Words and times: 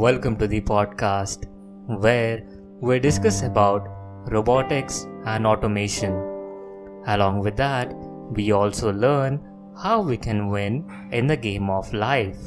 Welcome 0.00 0.36
to 0.38 0.46
the 0.46 0.60
podcast 0.60 1.44
where 1.86 2.42
we 2.80 2.98
discuss 2.98 3.42
about 3.42 3.86
robotics 4.30 5.06
and 5.26 5.46
automation. 5.46 6.12
Along 7.06 7.40
with 7.40 7.56
that, 7.56 7.94
we 8.32 8.52
also 8.52 8.92
learn 8.92 9.40
how 9.82 10.00
we 10.00 10.16
can 10.16 10.48
win 10.48 10.84
in 11.12 11.26
the 11.26 11.36
game 11.36 11.70
of 11.70 11.92
life. 11.92 12.38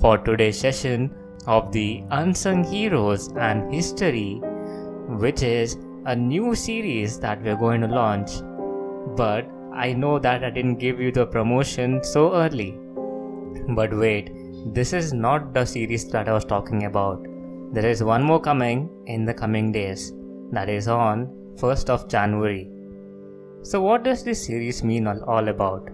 For 0.00 0.18
today's 0.18 0.58
session 0.58 1.14
of 1.46 1.72
the 1.72 2.02
Unsung 2.10 2.64
Heroes 2.64 3.28
and 3.36 3.72
History, 3.72 4.40
which 5.08 5.42
is 5.42 5.78
a 6.06 6.16
new 6.16 6.54
series 6.54 7.18
that 7.20 7.42
we're 7.42 7.56
going 7.56 7.80
to 7.82 7.86
launch. 7.86 8.30
But 9.16 9.48
I 9.76 9.92
know 9.92 10.20
that 10.20 10.44
I 10.44 10.50
didn't 10.50 10.76
give 10.76 11.00
you 11.00 11.10
the 11.10 11.26
promotion 11.26 12.02
so 12.04 12.32
early. 12.32 12.78
But 13.70 13.92
wait, 13.92 14.30
this 14.72 14.92
is 14.92 15.12
not 15.12 15.52
the 15.52 15.64
series 15.64 16.08
that 16.10 16.28
I 16.28 16.32
was 16.32 16.44
talking 16.44 16.84
about. 16.84 17.26
There 17.72 17.86
is 17.86 18.04
one 18.04 18.22
more 18.22 18.40
coming 18.40 18.88
in 19.06 19.24
the 19.24 19.34
coming 19.34 19.72
days. 19.72 20.12
That 20.52 20.68
is 20.68 20.86
on 20.86 21.26
1st 21.56 21.90
of 21.90 22.08
January. 22.08 22.70
So 23.62 23.80
what 23.80 24.04
does 24.04 24.22
this 24.22 24.46
series 24.46 24.84
mean 24.84 25.08
all 25.08 25.48
about? 25.48 25.90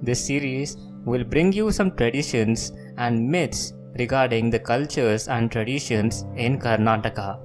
This 0.00 0.24
series 0.24 0.76
will 1.04 1.24
bring 1.24 1.52
you 1.52 1.72
some 1.72 1.96
traditions 1.96 2.72
and 2.96 3.28
myths 3.28 3.72
regarding 3.98 4.50
the 4.50 4.60
cultures 4.60 5.26
and 5.26 5.50
traditions 5.50 6.24
in 6.36 6.60
Karnataka. 6.60 7.40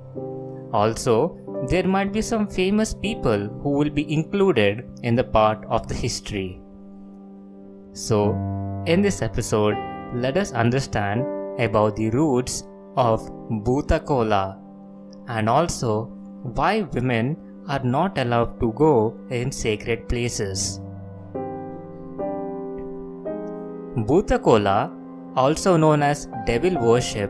Also, 0.74 1.39
there 1.70 1.88
might 1.88 2.12
be 2.12 2.22
some 2.22 2.48
famous 2.48 2.96
people 2.96 3.48
who 3.62 3.70
will 3.70 3.92
be 3.92 4.12
included 4.12 4.84
in 5.04 5.16
the 5.16 5.24
part 5.24 5.64
of 5.66 5.88
the 5.88 5.94
history. 5.94 6.60
So, 7.94 8.32
in 8.88 9.04
this 9.04 9.22
episode, 9.22 9.76
let 10.16 10.36
us 10.36 10.52
understand 10.52 11.22
about 11.60 11.96
the 11.96 12.10
roots 12.10 12.64
of 12.98 13.22
Bhuta 13.68 14.04
Kola 14.04 14.58
and 15.28 15.48
also 15.48 16.06
why 16.60 16.82
women 16.82 17.38
are 17.68 17.84
not 17.84 18.18
allowed 18.18 18.60
to 18.62 18.74
go 18.74 19.16
in 19.30 19.52
sacred 19.52 20.10
places. 20.10 20.80
Bhuta 23.96 24.42
Kola, 24.42 24.92
also 25.36 25.78
known 25.78 26.02
as 26.02 26.28
devil 26.48 26.80
worship 26.80 27.30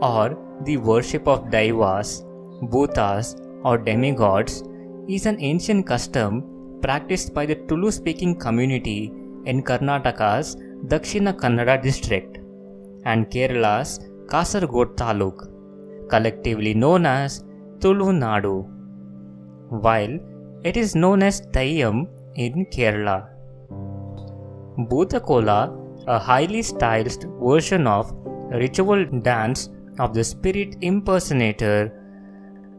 or 0.00 0.38
the 0.62 0.76
worship 0.76 1.26
of 1.26 1.46
Daivas, 1.46 2.24
Bhutas, 2.62 3.34
or 3.64 3.78
demigods, 3.78 4.62
is 5.08 5.26
an 5.26 5.36
ancient 5.40 5.86
custom 5.86 6.44
practiced 6.82 7.32
by 7.34 7.46
the 7.46 7.54
Tulu 7.54 7.90
speaking 7.90 8.38
community 8.38 9.12
in 9.44 9.62
Karnataka's 9.62 10.56
Dakshina 10.86 11.32
Kannada 11.32 11.80
district 11.82 12.38
and 13.04 13.28
Kerala's 13.30 14.00
Kasaragod 14.26 14.96
Taluk, 14.96 15.48
collectively 16.08 16.74
known 16.74 17.06
as 17.06 17.44
Tulu 17.80 18.12
Nadu, 18.12 18.68
while 19.68 20.18
it 20.64 20.76
is 20.76 20.94
known 20.94 21.22
as 21.22 21.40
Theyyam 21.52 22.08
in 22.36 22.66
Kerala. 22.66 23.28
Bhutakola, 24.78 25.78
a 26.06 26.18
highly 26.18 26.62
stylized 26.62 27.26
version 27.40 27.86
of 27.86 28.12
ritual 28.52 29.04
dance 29.04 29.68
of 29.98 30.14
the 30.14 30.24
spirit 30.24 30.76
impersonator, 30.80 31.92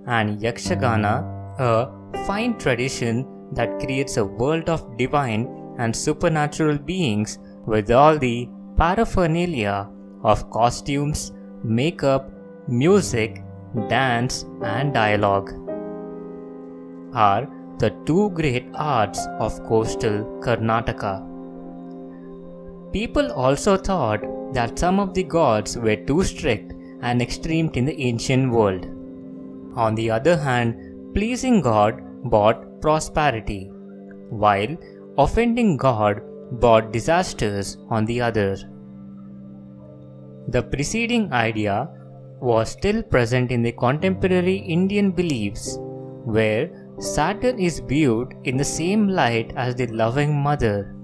and 0.07 0.39
Yakshagana, 0.39 1.25
a 1.59 2.25
fine 2.25 2.57
tradition 2.57 3.25
that 3.53 3.79
creates 3.79 4.17
a 4.17 4.25
world 4.25 4.69
of 4.69 4.97
divine 4.97 5.47
and 5.77 5.95
supernatural 5.95 6.77
beings 6.77 7.39
with 7.65 7.91
all 7.91 8.17
the 8.17 8.49
paraphernalia 8.77 9.89
of 10.23 10.49
costumes, 10.49 11.31
makeup, 11.63 12.31
music, 12.67 13.44
dance, 13.88 14.45
and 14.63 14.94
dialogue, 14.94 15.51
are 17.13 17.47
the 17.79 17.89
two 18.05 18.29
great 18.31 18.66
arts 18.75 19.28
of 19.39 19.63
coastal 19.66 20.23
Karnataka. 20.44 21.29
People 22.91 23.31
also 23.31 23.78
thought 23.78 24.22
that 24.53 24.78
some 24.78 24.99
of 24.99 25.13
the 25.13 25.23
gods 25.23 25.78
were 25.78 25.95
too 25.95 26.23
strict 26.23 26.73
and 27.01 27.22
extreme 27.22 27.69
in 27.73 27.85
the 27.85 27.99
ancient 27.99 28.51
world. 28.51 28.85
On 29.75 29.95
the 29.95 30.11
other 30.11 30.38
hand, 30.38 31.13
pleasing 31.13 31.61
God 31.61 32.01
brought 32.29 32.81
prosperity, 32.81 33.72
while 34.29 34.78
offending 35.17 35.78
God 35.78 36.22
brought 36.59 36.91
disasters 36.91 37.78
on 37.89 38.06
the 38.06 38.22
other. 38.22 38.57
The 40.50 40.61
preceding 40.61 41.31
idea 41.31 41.89
was 42.39 42.69
still 42.69 43.01
present 43.01 43.51
in 43.51 43.63
the 43.63 43.72
contemporary 43.72 44.57
Indian 44.57 45.11
beliefs, 45.11 45.78
where 46.25 46.69
Saturn 47.00 47.57
is 47.57 47.79
viewed 47.79 48.34
in 48.44 48.57
the 48.57 48.63
same 48.63 49.07
light 49.07 49.53
as 49.55 49.75
the 49.75 49.88
loving 49.88 50.35
mother. 50.35 50.95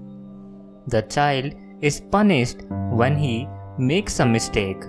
The 0.86 1.02
child 1.02 1.54
is 1.80 2.00
punished 2.00 2.62
when 2.90 3.16
he 3.16 3.48
makes 3.78 4.20
a 4.20 4.26
mistake, 4.26 4.82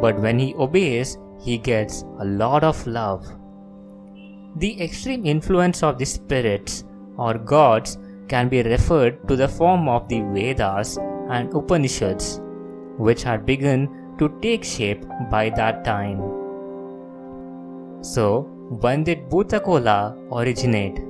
but 0.00 0.18
when 0.20 0.38
he 0.38 0.54
obeys, 0.54 1.16
he 1.40 1.58
gets 1.58 2.02
a 2.18 2.24
lot 2.24 2.64
of 2.64 2.86
love. 2.86 3.26
The 4.56 4.80
extreme 4.82 5.24
influence 5.24 5.82
of 5.82 5.98
the 5.98 6.04
spirits 6.04 6.84
or 7.16 7.34
gods 7.34 7.98
can 8.28 8.48
be 8.48 8.62
referred 8.62 9.26
to 9.28 9.36
the 9.36 9.48
form 9.48 9.88
of 9.88 10.08
the 10.08 10.20
Vedas 10.20 10.98
and 11.28 11.52
Upanishads, 11.54 12.40
which 12.96 13.22
had 13.22 13.46
begun 13.46 14.16
to 14.18 14.28
take 14.42 14.64
shape 14.64 15.04
by 15.30 15.50
that 15.50 15.84
time. 15.84 16.18
So, 18.02 18.42
when 18.82 19.04
did 19.04 19.28
Bhutakola 19.28 20.16
originate? 20.32 21.00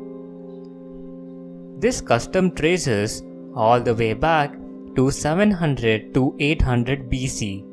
This 1.81 2.01
custom 2.01 2.51
traces 2.51 3.23
all 3.55 3.81
the 3.81 3.95
way 3.95 4.13
back 4.13 4.55
to 4.97 5.11
700 5.11 6.13
to 6.15 6.35
800 6.39 7.11
BC, 7.11 7.65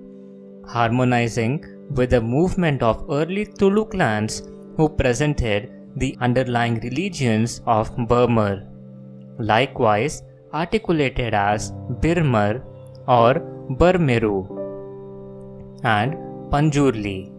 harmonizing 0.67 1.63
with 1.91 2.09
the 2.11 2.21
movement 2.21 2.83
of 2.83 3.05
early 3.09 3.45
Tulu 3.45 3.85
clans 3.85 4.43
who 4.75 4.89
presented 4.89 5.71
the 5.95 6.15
underlying 6.21 6.79
religions 6.81 7.61
of 7.65 7.95
Burma 8.07 8.63
likewise 9.39 10.23
articulated 10.53 11.33
as 11.33 11.71
Birmar 12.01 12.63
or 13.07 13.35
Burmeru, 13.79 14.47
and 15.83 16.13
Panjurli. 16.51 17.31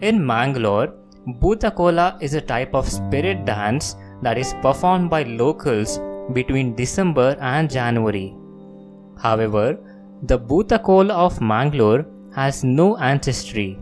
In 0.00 0.24
Mangalore, 0.24 0.94
Bhutakola 1.40 2.20
is 2.22 2.34
a 2.34 2.40
type 2.40 2.74
of 2.74 2.88
spirit 2.88 3.44
dance 3.44 3.96
that 4.22 4.38
is 4.38 4.54
performed 4.62 5.10
by 5.10 5.22
locals 5.22 6.00
between 6.32 6.74
December 6.74 7.36
and 7.40 7.70
January. 7.70 8.34
However, 9.18 9.78
the 10.22 10.38
Bhutakola 10.38 11.10
of 11.10 11.40
Mangalore 11.40 12.06
has 12.34 12.64
no 12.64 12.96
ancestry. 12.96 13.78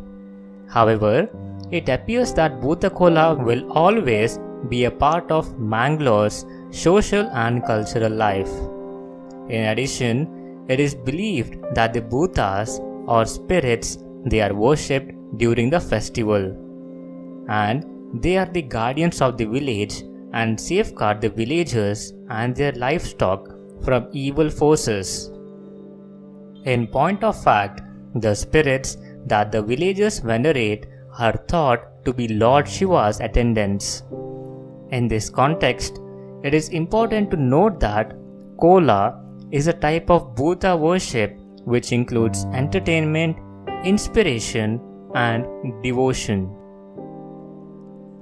However, 0.69 1.29
it 1.71 1.89
appears 1.89 2.33
that 2.35 2.61
Bhutakola 2.61 3.43
will 3.43 3.71
always 3.73 4.39
be 4.69 4.85
a 4.85 4.91
part 4.91 5.31
of 5.31 5.59
Mangalore's 5.59 6.45
social 6.71 7.27
and 7.31 7.65
cultural 7.65 8.13
life. 8.13 8.51
In 9.49 9.65
addition, 9.65 10.67
it 10.69 10.81
is 10.81 10.95
believed 10.95 11.57
that 11.75 11.93
the 11.93 12.01
Bhutas 12.01 12.79
or 13.09 13.25
spirits 13.25 13.99
they 14.25 14.41
are 14.41 14.55
worshipped 14.55 15.13
during 15.37 15.71
the 15.71 15.81
festival 15.81 16.57
and 17.49 17.85
they 18.23 18.37
are 18.37 18.47
the 18.47 18.63
guardians 18.63 19.21
of 19.21 19.37
the 19.37 19.45
village 19.45 20.03
and 20.33 20.61
safeguard 20.61 21.21
the 21.21 21.29
villagers 21.29 22.13
and 22.31 22.55
their 22.55 22.73
livestock 22.73 23.49
from 23.85 24.09
evil 24.13 24.49
forces. 24.49 25.31
In 26.65 26.87
point 26.87 27.25
of 27.25 27.43
fact, 27.43 27.81
the 28.15 28.35
spirits 28.35 28.97
that 29.27 29.53
the 29.53 29.63
villagers 29.63 30.19
venerate 30.19 30.87
are 31.19 31.37
thought 31.49 32.05
to 32.05 32.13
be 32.13 32.29
Lord 32.29 32.69
Shiva's 32.69 33.21
attendants. 33.21 34.03
In 34.91 35.09
this 35.09 35.31
context, 35.31 36.01
it 36.43 36.55
is 36.55 36.69
important 36.71 37.31
to 37.31 37.37
note 37.37 37.81
that 37.81 38.15
Kola 38.61 39.23
is 39.51 39.67
a 39.67 39.73
type 39.73 40.11
of 40.11 40.35
Bhuta 40.35 40.79
worship 40.79 41.39
which 41.65 41.93
includes 41.93 42.45
entertainment, 42.47 43.37
inspiration, 43.85 44.81
and 45.15 45.47
devotion. 45.83 46.51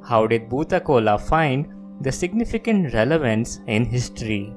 How 0.04 0.26
did 0.26 0.48
Bhuta 0.48 0.82
Kola 0.84 1.18
find 1.18 1.68
the 2.00 2.12
significant 2.12 2.92
relevance 2.94 3.60
in 3.66 3.84
history? 3.84 4.52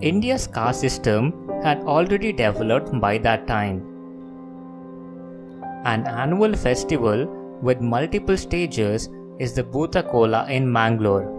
India's 0.00 0.46
caste 0.46 0.80
system 0.80 1.32
had 1.62 1.80
already 1.80 2.32
developed 2.32 3.00
by 3.00 3.18
that 3.18 3.46
time. 3.46 3.82
An 5.84 6.06
annual 6.06 6.54
festival 6.54 7.26
with 7.62 7.80
multiple 7.80 8.36
stages 8.36 9.08
is 9.38 9.54
the 9.54 9.62
Bhuta 9.62 10.08
Kola 10.10 10.46
in 10.50 10.70
Mangalore. 10.70 11.32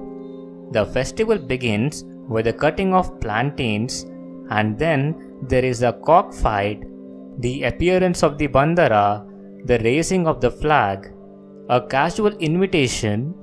The 0.72 0.86
festival 0.86 1.38
begins 1.38 2.04
with 2.28 2.46
the 2.46 2.54
cutting 2.54 2.94
of 2.94 3.20
plantains, 3.20 4.06
and 4.50 4.78
then 4.78 5.38
there 5.44 5.64
is 5.64 5.84
a 5.84 5.94
cockfight, 5.94 6.84
the 7.40 7.64
appearance 7.64 8.24
of 8.24 8.38
the 8.38 8.48
bandara, 8.48 9.26
the 9.66 9.80
raising 9.80 10.28
of 10.28 10.42
the 10.42 10.52
flag, 10.52 11.14
a 11.70 11.82
casual 11.82 12.36
invitation, 12.38 13.36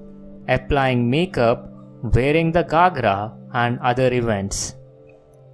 applying 0.49 1.08
makeup, 1.08 1.70
wearing 2.02 2.50
the 2.50 2.64
gagra, 2.64 3.32
and 3.52 3.79
other 3.81 4.12
events. 4.12 4.75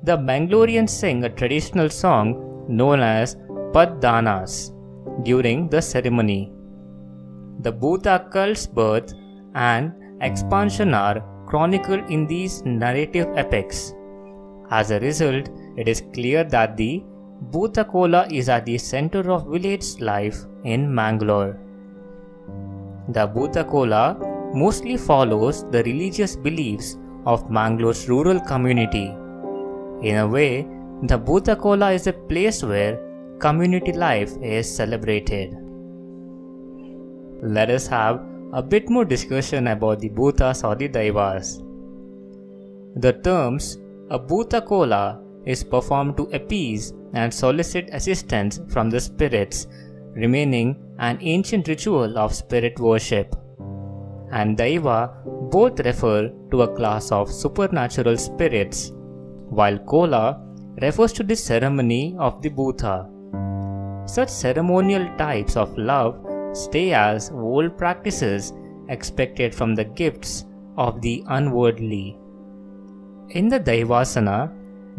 The 0.02 0.17
Bangaloreans 0.17 0.88
sing 0.88 1.25
a 1.25 1.29
traditional 1.29 1.91
song 1.91 2.64
known 2.69 3.00
as 3.00 3.37
Paddanas 3.75 4.73
during 5.25 5.69
the 5.69 5.82
ceremony. 5.82 6.50
The 7.58 7.70
Bhuta 7.70 8.31
cult's 8.31 8.67
birth 8.67 9.12
and 9.55 9.93
expansion 10.23 10.94
are 10.94 11.23
chronicled 11.47 12.11
in 12.11 12.26
these 12.26 12.62
narrative 12.64 13.29
epics. 13.37 13.93
As 14.70 14.91
a 14.91 15.00
result, 15.00 15.50
it 15.76 15.87
is 15.87 16.02
clear 16.14 16.44
that 16.44 16.79
the 16.79 17.05
Bhuta 17.50 17.87
Kola 17.87 18.26
is 18.31 18.49
at 18.49 18.64
the 18.64 18.79
center 18.79 19.31
of 19.31 19.49
village 19.49 20.00
life 20.00 20.47
in 20.64 20.94
Mangalore. 20.94 21.58
The 23.08 23.29
Bhuta 23.29 23.69
Kola 23.69 24.17
mostly 24.55 24.97
follows 24.97 25.64
the 25.70 25.82
religious 25.82 26.37
beliefs 26.37 26.97
of 27.26 27.50
Mangalore's 27.50 28.08
rural 28.08 28.41
community. 28.41 29.14
In 30.02 30.17
a 30.17 30.26
way, 30.26 30.62
the 31.02 31.19
Bhuta 31.19 31.61
Kola 31.61 31.93
is 31.93 32.06
a 32.06 32.12
place 32.12 32.62
where 32.62 32.99
community 33.38 33.93
life 33.93 34.32
is 34.43 34.75
celebrated. 34.75 35.55
Let 37.43 37.70
us 37.70 37.87
have 37.87 38.23
a 38.52 38.62
bit 38.62 38.88
more 38.88 39.05
discussion 39.05 39.69
about 39.69 40.00
the 40.00 40.08
Bhutas 40.08 40.64
or 40.64 40.75
the 40.75 40.88
Daivas. 40.88 41.62
The 42.97 43.12
terms 43.12 43.79
a 44.11 44.19
Bhuta 44.19 44.64
Kola 44.64 45.20
is 45.44 45.62
performed 45.62 46.17
to 46.17 46.31
appease 46.32 46.94
and 47.12 47.32
solicit 47.32 47.91
assistance 47.93 48.61
from 48.69 48.88
the 48.88 49.00
spirits, 49.00 49.67
remaining 50.14 50.76
an 50.99 51.19
ancient 51.20 51.69
ritual 51.69 52.19
of 52.19 52.35
spirit 52.35 52.79
worship. 52.79 53.37
And 54.32 54.56
Daiva 54.56 55.12
both 55.50 55.81
refer 55.81 56.32
to 56.50 56.62
a 56.62 56.75
class 56.75 57.12
of 57.12 57.31
supernatural 57.31 58.17
spirits, 58.17 58.93
while 59.50 59.79
Kola 59.79 60.41
refers 60.81 61.12
to 61.14 61.23
the 61.23 61.37
ceremony 61.37 62.17
of 62.19 62.41
the 62.43 62.50
Bhuta. 62.50 63.08
Such 64.08 64.29
ceremonial 64.29 65.06
types 65.19 65.56
of 65.56 65.76
love 65.76 66.17
stay 66.52 66.93
as 66.93 67.31
old 67.31 67.76
practices 67.76 68.52
expected 68.88 69.55
from 69.55 69.75
the 69.75 69.85
gifts 69.85 70.47
of 70.76 71.00
the 71.00 71.23
unworldly. 71.29 72.19
In 73.31 73.49
the 73.49 73.61
Daivasana, 73.61 74.52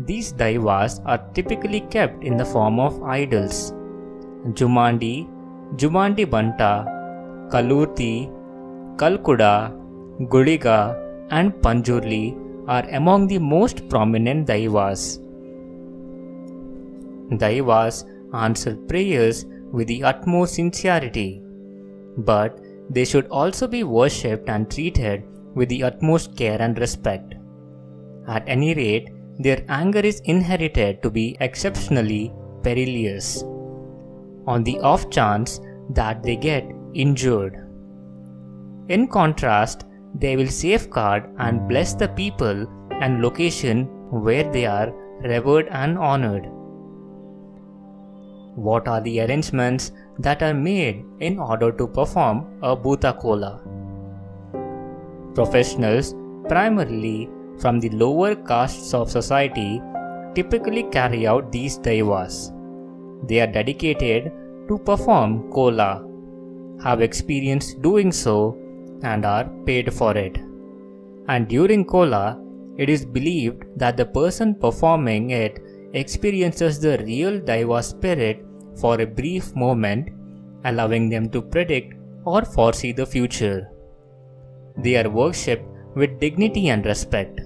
these 0.05 0.31
Daivas 0.33 1.01
are 1.05 1.17
typically 1.33 1.81
kept 1.81 2.23
in 2.23 2.37
the 2.37 2.45
form 2.45 2.79
of 2.79 3.01
idols. 3.03 3.73
Jumandi, 4.59 5.27
Jumandi 5.75 6.29
Banta, 6.29 6.85
Kalurti, 7.51 8.29
Kalkuda, 8.95 9.75
Guliga, 10.29 10.97
and 11.31 11.53
Panjurli 11.53 12.37
are 12.67 12.87
among 12.89 13.27
the 13.27 13.39
most 13.39 13.87
prominent 13.89 14.47
Daivas. 14.47 15.19
Daivas 17.37 18.05
answer 18.33 18.75
prayers 18.75 19.45
with 19.71 19.87
the 19.87 20.03
utmost 20.03 20.55
sincerity, 20.55 21.41
but 22.17 22.59
they 22.89 23.05
should 23.05 23.27
also 23.27 23.67
be 23.67 23.83
worshipped 23.83 24.49
and 24.49 24.69
treated 24.69 25.23
with 25.55 25.69
the 25.69 25.83
utmost 25.83 26.35
care 26.35 26.61
and 26.61 26.77
respect. 26.77 27.35
At 28.27 28.43
any 28.47 28.73
rate, 28.73 29.09
their 29.39 29.63
anger 29.69 29.99
is 29.99 30.19
inherited 30.21 31.01
to 31.03 31.09
be 31.09 31.37
exceptionally 31.39 32.33
perilous. 32.63 33.43
On 34.45 34.63
the 34.63 34.79
off 34.79 35.09
chance 35.09 35.59
that 35.91 36.21
they 36.21 36.35
get 36.35 36.69
injured. 36.93 37.67
In 38.89 39.07
contrast, 39.07 39.85
they 40.15 40.35
will 40.35 40.47
safeguard 40.47 41.29
and 41.39 41.67
bless 41.67 41.93
the 41.93 42.07
people 42.09 42.65
and 43.01 43.21
location 43.21 43.85
where 44.09 44.49
they 44.51 44.65
are 44.65 44.91
revered 45.23 45.67
and 45.69 45.97
honored. 45.97 46.47
What 48.55 48.87
are 48.87 49.01
the 49.01 49.21
arrangements 49.21 49.91
that 50.19 50.43
are 50.43 50.53
made 50.53 51.05
in 51.19 51.39
order 51.39 51.71
to 51.71 51.87
perform 51.87 52.59
a 52.61 52.75
Bhuta 52.75 53.17
Kola? 53.17 53.61
Professionals, 55.33 56.13
primarily 56.49 57.29
from 57.59 57.79
the 57.79 57.89
lower 57.89 58.35
castes 58.35 58.93
of 58.93 59.09
society, 59.09 59.81
typically 60.35 60.83
carry 60.83 61.25
out 61.25 61.51
these 61.51 61.77
Daivas. 61.79 62.51
They 63.27 63.39
are 63.39 63.47
dedicated 63.47 64.31
to 64.67 64.77
perform 64.79 65.49
Kola, 65.51 66.05
have 66.83 67.01
experience 67.01 67.73
doing 67.75 68.11
so, 68.11 68.57
and 69.03 69.25
are 69.25 69.45
paid 69.65 69.93
for 69.93 70.15
it. 70.17 70.37
And 71.27 71.47
during 71.47 71.85
Kola, 71.85 72.39
it 72.77 72.89
is 72.89 73.05
believed 73.05 73.63
that 73.75 73.97
the 73.97 74.05
person 74.05 74.55
performing 74.55 75.31
it 75.31 75.59
experiences 75.93 76.79
the 76.79 76.97
real 76.99 77.39
Daiva 77.39 77.83
spirit 77.83 78.45
for 78.79 78.99
a 79.01 79.05
brief 79.05 79.55
moment, 79.55 80.09
allowing 80.63 81.09
them 81.09 81.29
to 81.29 81.41
predict 81.41 81.95
or 82.25 82.43
foresee 82.45 82.91
the 82.91 83.05
future. 83.05 83.69
They 84.77 84.95
are 84.97 85.09
worshipped 85.09 85.65
with 85.95 86.19
dignity 86.19 86.69
and 86.69 86.85
respect. 86.85 87.39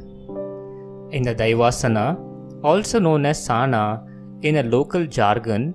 In 1.12 1.24
the 1.24 1.34
Daivasana, 1.34 2.19
also 2.63 3.00
known 3.00 3.25
as 3.25 3.44
Sana 3.44 4.04
in 4.42 4.57
a 4.57 4.63
local 4.63 5.06
jargon, 5.06 5.74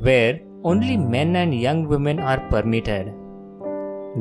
where 0.00 0.40
only 0.64 0.96
men 0.96 1.36
and 1.36 1.54
young 1.54 1.86
women 1.86 2.18
are 2.18 2.40
permitted. 2.50 3.12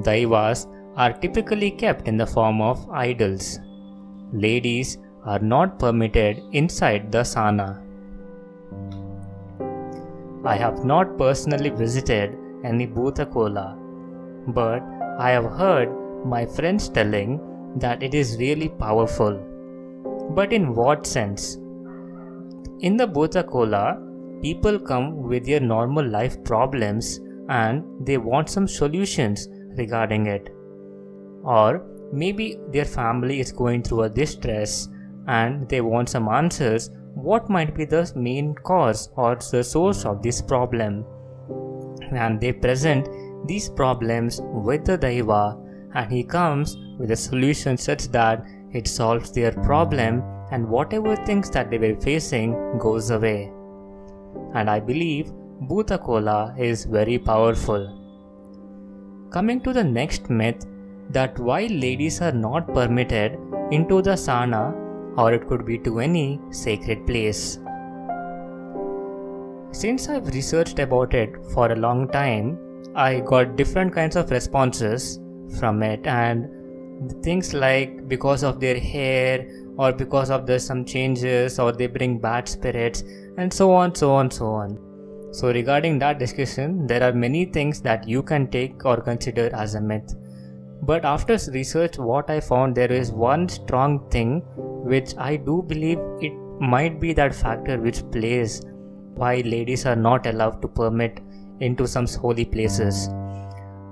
Daivas 0.03 0.67
are 1.03 1.13
typically 1.13 1.71
kept 1.71 2.09
in 2.09 2.17
the 2.17 2.27
form 2.27 2.61
of 2.61 2.89
idols. 2.89 3.59
Ladies 4.33 4.97
are 5.23 5.39
not 5.39 5.79
permitted 5.79 6.41
inside 6.51 7.09
the 7.09 7.23
sana. 7.23 7.81
I 10.43 10.55
have 10.55 10.83
not 10.83 11.17
personally 11.17 11.69
visited 11.69 12.35
any 12.65 12.85
Bhuta 12.85 13.31
Kola, 13.31 13.77
but 14.47 14.83
I 15.17 15.29
have 15.29 15.49
heard 15.61 15.89
my 16.25 16.45
friends 16.45 16.89
telling 16.89 17.39
that 17.77 18.03
it 18.03 18.13
is 18.13 18.37
really 18.37 18.67
powerful. 18.67 19.39
But 20.31 20.51
in 20.51 20.75
what 20.75 21.07
sense? 21.07 21.55
In 22.81 22.97
the 22.97 23.07
Bhuta 23.07 23.47
Kola, 23.47 23.97
people 24.41 24.77
come 24.77 25.23
with 25.23 25.45
their 25.45 25.61
normal 25.61 26.05
life 26.05 26.43
problems 26.43 27.19
and 27.47 27.83
they 28.05 28.17
want 28.17 28.49
some 28.49 28.67
solutions 28.67 29.47
regarding 29.77 30.25
it. 30.27 30.55
Or 31.43 31.85
maybe 32.11 32.57
their 32.71 32.85
family 32.85 33.39
is 33.39 33.51
going 33.51 33.83
through 33.83 34.03
a 34.03 34.09
distress 34.09 34.89
and 35.27 35.67
they 35.69 35.81
want 35.81 36.09
some 36.09 36.27
answers 36.27 36.89
what 37.13 37.49
might 37.49 37.75
be 37.75 37.85
the 37.85 38.11
main 38.15 38.55
cause 38.55 39.09
or 39.15 39.35
the 39.35 39.63
source 39.63 40.05
of 40.05 40.21
this 40.21 40.41
problem. 40.41 41.05
And 42.11 42.39
they 42.39 42.53
present 42.53 43.07
these 43.47 43.69
problems 43.69 44.41
with 44.43 44.85
the 44.85 44.97
Daiva, 44.97 45.57
and 45.95 46.11
he 46.11 46.23
comes 46.23 46.77
with 46.97 47.11
a 47.11 47.15
solution 47.15 47.77
such 47.77 48.07
that 48.09 48.43
it 48.73 48.87
solves 48.87 49.31
their 49.31 49.51
problem 49.51 50.23
and 50.51 50.67
whatever 50.67 51.15
things 51.15 51.49
that 51.51 51.69
they 51.69 51.77
were 51.77 51.99
facing 51.99 52.77
goes 52.77 53.11
away. 53.11 53.51
And 54.53 54.69
I 54.69 54.79
believe 54.79 55.31
Bhuta 55.67 56.03
Kola 56.03 56.55
is 56.57 56.85
very 56.85 57.19
powerful. 57.19 57.95
Coming 59.31 59.61
to 59.61 59.73
the 59.73 59.83
next 59.83 60.29
myth 60.29 60.65
that 61.09 61.39
why 61.39 61.65
ladies 61.67 62.21
are 62.21 62.31
not 62.31 62.71
permitted 62.73 63.37
into 63.71 64.01
the 64.01 64.15
sana 64.15 64.73
or 65.17 65.33
it 65.33 65.47
could 65.47 65.65
be 65.65 65.77
to 65.79 65.99
any 65.99 66.39
sacred 66.51 67.05
place. 67.05 67.59
Since 69.71 70.09
I've 70.09 70.27
researched 70.27 70.79
about 70.79 71.13
it 71.13 71.35
for 71.53 71.71
a 71.71 71.75
long 71.75 72.07
time, 72.09 72.57
I 72.95 73.19
got 73.19 73.55
different 73.55 73.93
kinds 73.93 74.15
of 74.15 74.31
responses 74.31 75.19
from 75.59 75.83
it 75.83 76.05
and 76.05 76.49
things 77.23 77.53
like 77.53 78.07
because 78.07 78.43
of 78.43 78.59
their 78.59 78.79
hair 78.79 79.47
or 79.77 79.91
because 79.93 80.29
of 80.29 80.49
some 80.61 80.83
changes 80.85 81.59
or 81.59 81.71
they 81.71 81.87
bring 81.87 82.19
bad 82.19 82.47
spirits 82.47 83.03
and 83.37 83.53
so 83.53 83.71
on 83.71 83.95
so 83.95 84.11
on 84.11 84.29
so 84.29 84.47
on 84.47 84.77
so 85.31 85.51
regarding 85.51 85.97
that 85.99 86.19
discussion 86.19 86.85
there 86.87 87.01
are 87.01 87.13
many 87.13 87.45
things 87.45 87.81
that 87.81 88.07
you 88.07 88.21
can 88.21 88.49
take 88.49 88.85
or 88.85 88.97
consider 88.99 89.49
as 89.55 89.75
a 89.75 89.81
myth 89.81 90.15
but 90.83 91.05
after 91.05 91.37
research 91.53 91.97
what 91.97 92.29
i 92.29 92.39
found 92.39 92.75
there 92.75 92.91
is 92.91 93.11
one 93.11 93.47
strong 93.49 93.99
thing 94.09 94.41
which 94.83 95.15
I 95.17 95.35
do 95.35 95.61
believe 95.61 95.99
it 96.21 96.33
might 96.59 96.99
be 96.99 97.13
that 97.13 97.35
factor 97.35 97.77
which 97.79 98.03
plays 98.11 98.61
why 99.15 99.41
ladies 99.45 99.85
are 99.85 99.95
not 99.95 100.25
allowed 100.25 100.61
to 100.61 100.67
permit 100.67 101.19
into 101.59 101.87
some 101.87 102.07
holy 102.07 102.45
places. 102.45 103.09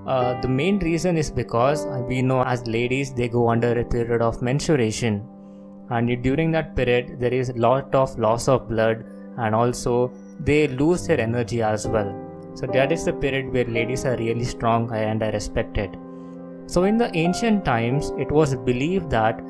Uh, 0.08 0.40
the 0.42 0.48
main 0.48 0.80
reason 0.80 1.18
is 1.18 1.30
because 1.30 1.86
we 2.08 2.22
know 2.22 2.44
as 2.44 2.66
ladies 2.66 3.14
they 3.14 3.28
go 3.28 3.50
under 3.50 3.78
a 3.80 3.84
period 3.84 4.22
of 4.22 4.42
menstruation. 4.42 5.28
And 5.90 6.22
during 6.24 6.52
that 6.52 6.76
period 6.76 7.20
there 7.20 7.34
is 7.34 7.50
a 7.50 7.54
lot 7.54 7.94
of 7.94 8.18
loss 8.18 8.48
of 8.48 8.70
blood 8.70 9.06
and 9.38 9.54
also 9.54 10.12
they 10.40 10.68
lose 10.68 11.08
their 11.08 11.20
energy 11.20 11.62
as 11.62 11.88
well. 11.88 12.14
So 12.54 12.66
that 12.68 12.92
is 12.92 13.06
the 13.06 13.14
period 13.14 13.52
where 13.52 13.66
ladies 13.66 14.06
are 14.06 14.18
really 14.18 14.46
strong 14.46 14.92
and 14.94 15.22
are 15.22 15.32
respected 15.32 15.98
so 16.68 16.84
in 16.84 16.98
the 16.98 17.10
ancient 17.18 17.66
times 17.66 18.12
it 18.20 18.32
was 18.32 18.56
believed 18.56 19.10
that 19.10 19.42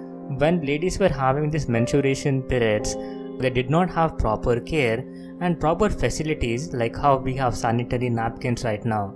when 0.42 0.66
ladies 0.66 1.00
were 1.00 1.10
having 1.10 1.50
these 1.50 1.68
menstruation 1.68 2.42
periods 2.44 2.96
they 3.40 3.50
did 3.50 3.70
not 3.70 3.90
have 3.90 4.18
proper 4.18 4.60
care 4.60 5.00
and 5.42 5.60
proper 5.60 5.90
facilities 5.90 6.74
like 6.74 6.96
how 6.96 7.16
we 7.18 7.34
have 7.36 7.56
sanitary 7.56 8.10
napkins 8.10 8.64
right 8.64 8.84
now. 8.86 9.14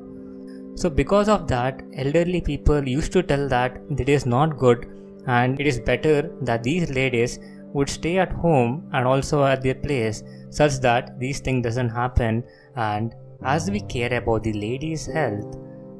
So 0.75 0.89
because 0.89 1.27
of 1.27 1.47
that 1.47 1.81
elderly 1.95 2.41
people 2.41 2.87
used 2.87 3.11
to 3.13 3.23
tell 3.23 3.47
that 3.49 3.81
it 3.97 4.09
is 4.09 4.25
not 4.25 4.57
good 4.57 4.87
and 5.27 5.59
it 5.59 5.67
is 5.67 5.79
better 5.79 6.31
that 6.41 6.63
these 6.63 6.89
ladies 6.91 7.39
would 7.73 7.89
stay 7.89 8.17
at 8.17 8.31
home 8.31 8.89
and 8.93 9.07
also 9.07 9.43
at 9.43 9.61
their 9.63 9.75
place 9.75 10.23
such 10.49 10.79
that 10.81 11.19
these 11.19 11.39
things 11.39 11.63
doesn't 11.63 11.89
happen. 11.89 12.43
And 12.75 13.13
as 13.43 13.69
we 13.69 13.81
care 13.81 14.13
about 14.13 14.43
the 14.43 14.53
ladies 14.53 15.07
health 15.07 15.57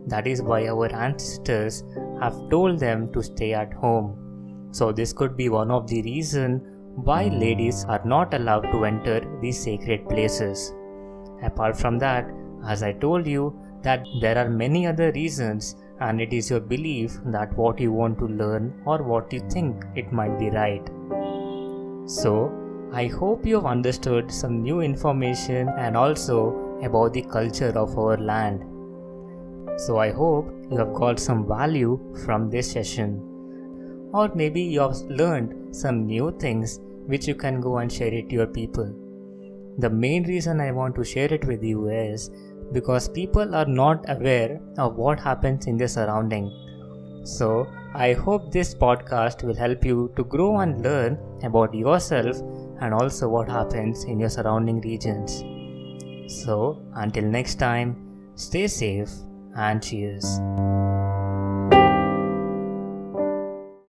that 0.08 0.28
is 0.28 0.42
why 0.42 0.68
our 0.68 0.94
ancestors 0.96 1.84
have 2.20 2.38
told 2.50 2.80
them 2.80 3.12
to 3.14 3.22
stay 3.22 3.54
at 3.54 3.74
home 3.74 4.18
so 4.72 4.92
this 4.92 5.14
could 5.14 5.36
be 5.38 5.50
one 5.50 5.72
of 5.72 5.88
the 5.88 6.02
reason 6.04 6.60
why 6.96 7.26
ladies 7.28 7.86
are 7.86 8.02
not 8.06 8.34
allowed 8.34 8.70
to 8.72 8.86
enter 8.86 9.20
these 9.42 9.62
sacred 9.62 10.08
places 10.10 10.74
apart 11.44 11.78
from 11.78 12.00
that 12.00 12.26
as 12.68 12.84
i 12.84 12.92
told 12.92 13.26
you 13.28 13.54
that 13.84 14.06
there 14.22 14.38
are 14.38 14.50
many 14.50 14.86
other 14.86 15.12
reasons 15.14 15.76
and 16.02 16.20
it 16.20 16.34
is 16.34 16.50
your 16.50 16.60
belief 16.60 17.20
that 17.26 17.56
what 17.56 17.80
you 17.80 17.92
want 17.92 18.18
to 18.20 18.26
learn 18.26 18.74
or 18.86 19.04
what 19.04 19.32
you 19.32 19.40
think 19.52 19.86
it 19.96 20.12
might 20.12 20.38
be 20.40 20.50
right. 20.50 20.90
So, 22.08 22.52
I 22.92 23.06
hope 23.08 23.46
you 23.46 23.56
have 23.56 23.66
understood 23.66 24.32
some 24.32 24.64
new 24.64 24.82
information 24.82 25.70
and 25.78 25.96
also 25.96 26.80
about 26.84 27.14
the 27.14 27.22
culture 27.22 27.72
of 27.78 27.98
our 27.98 28.18
land. 28.18 28.64
So, 29.78 29.98
I 29.98 30.12
hope 30.12 30.54
you 30.70 30.78
have 30.78 30.94
got 30.94 31.20
some 31.20 31.48
value 31.48 32.00
from 32.26 32.50
this 32.50 32.72
session. 32.72 33.22
Or 34.14 34.30
maybe 34.36 34.62
you 34.62 34.82
have 34.82 34.98
learned 35.04 35.76
some 35.76 36.06
new 36.06 36.32
things 36.40 36.80
which 37.08 37.28
you 37.28 37.36
can 37.36 37.62
go 37.62 37.78
and 37.78 37.92
share 37.92 38.14
it 38.14 38.30
to 38.30 38.36
your 38.36 38.48
people. 38.48 38.94
The 39.78 39.90
main 39.90 40.24
reason 40.24 40.60
I 40.60 40.72
want 40.72 40.96
to 40.96 41.04
share 41.04 41.34
it 41.34 41.46
with 41.46 41.64
you 41.64 41.90
is 41.90 42.30
because 42.74 43.10
people 43.10 43.56
are 43.56 43.66
not 43.66 44.06
aware 44.10 44.60
of 44.78 44.96
what 44.96 45.20
happens 45.20 45.66
in 45.68 45.78
their 45.78 45.88
surrounding. 45.88 46.52
So, 47.24 47.68
I 47.94 48.14
hope 48.14 48.52
this 48.52 48.74
podcast 48.74 49.44
will 49.44 49.56
help 49.56 49.84
you 49.84 50.12
to 50.16 50.24
grow 50.24 50.60
and 50.60 50.82
learn 50.82 51.18
about 51.44 51.74
yourself 51.74 52.38
and 52.80 52.94
also 52.94 53.28
what 53.28 53.50
happens 53.50 54.04
in 54.06 54.20
your 54.20 54.30
surrounding 54.30 54.82
regions. 54.82 55.44
So, 56.44 56.82
until 56.94 57.26
next 57.26 57.56
time, 57.56 57.96
stay 58.36 58.68
safe 58.68 59.10
and 59.56 59.82
cheers. 59.82 60.40